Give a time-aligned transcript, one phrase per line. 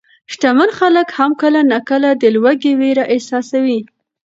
[0.31, 3.79] شتمن خلک هم کله ناکله د لوږې وېره احساسوي.